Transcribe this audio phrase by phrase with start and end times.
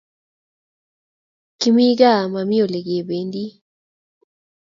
[1.59, 3.43] Kimi kaa mami olekependi